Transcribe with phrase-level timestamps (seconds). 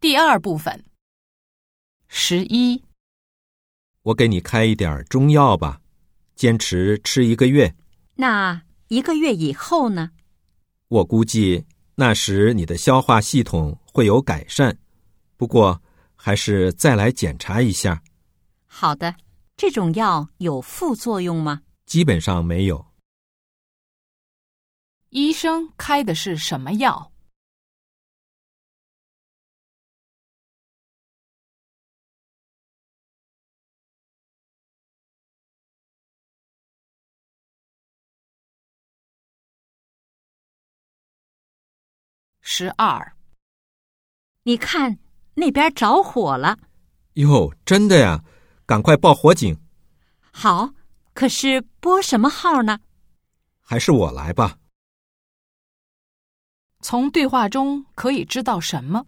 [0.00, 0.82] 第二部分。
[2.08, 2.82] 十一，
[4.00, 5.82] 我给你开一点儿中药吧，
[6.34, 7.74] 坚持吃一个月。
[8.14, 10.10] 那一个月以后呢？
[10.88, 11.66] 我估计
[11.96, 14.74] 那时你的消化系统会有改善，
[15.36, 15.78] 不过
[16.16, 18.02] 还是再来检查一下。
[18.64, 19.14] 好的，
[19.54, 21.60] 这种药有副作用吗？
[21.84, 22.86] 基本上没有。
[25.10, 27.12] 医生开的是什么药？
[42.52, 43.12] 十二，
[44.42, 44.98] 你看
[45.34, 46.58] 那边着火了。
[47.12, 48.24] 哟，真的呀！
[48.66, 49.56] 赶快报火警。
[50.32, 50.74] 好，
[51.14, 52.80] 可是拨什么号呢？
[53.60, 54.58] 还是我来吧。
[56.80, 59.06] 从对话中可以知道什么？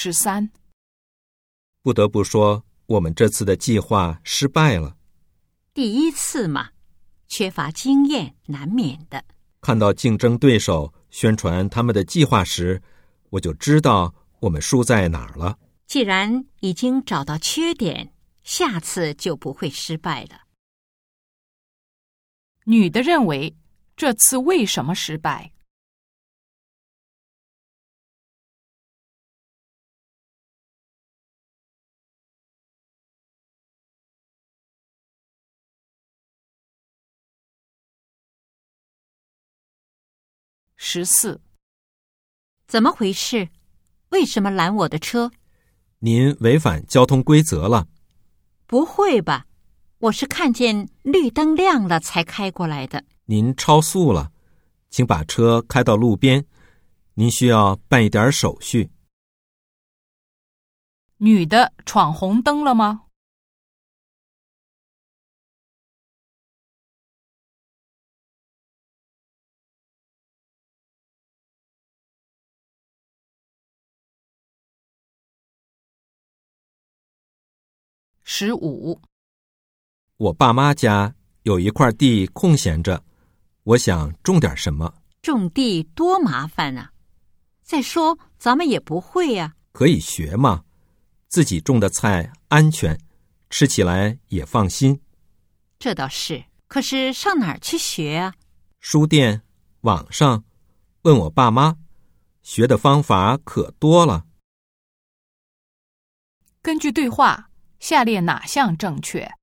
[0.00, 0.48] 十三，
[1.82, 4.96] 不得不说，我们这次的计划失败了。
[5.74, 6.70] 第一次嘛，
[7.26, 9.24] 缺乏经验难免的。
[9.60, 12.80] 看到竞争对手宣传他们的计划时，
[13.30, 15.58] 我就知道我们输在哪儿了。
[15.88, 20.42] 既然已经找到缺点，下次就不会失败了。
[22.66, 23.56] 女的认为
[23.96, 25.50] 这次为什么失败？
[40.90, 41.42] 十四，
[42.66, 43.50] 怎么回事？
[44.08, 45.30] 为什么拦我的车？
[45.98, 47.88] 您违反交通规则了。
[48.66, 49.44] 不会吧？
[49.98, 53.04] 我是看见绿灯亮了才开过来的。
[53.26, 54.32] 您超速了，
[54.88, 56.46] 请把车开到路边。
[57.16, 58.90] 您需要办一点手续。
[61.18, 63.02] 女的闯红灯了吗？
[78.30, 79.00] 十五，
[80.18, 83.02] 我爸妈家有一块地空闲着，
[83.62, 84.94] 我想种点什么。
[85.22, 86.92] 种地多麻烦啊！
[87.62, 89.56] 再说咱们也不会呀。
[89.72, 90.62] 可以学嘛，
[91.28, 93.00] 自己种的菜安全，
[93.48, 95.00] 吃起来也放心。
[95.78, 98.34] 这倒是，可是上哪儿去学啊？
[98.78, 99.40] 书店、
[99.80, 100.44] 网上，
[101.00, 101.74] 问我爸妈，
[102.42, 104.26] 学的方法可多了。
[106.60, 107.47] 根据对话，
[107.78, 109.37] 下列哪项正确？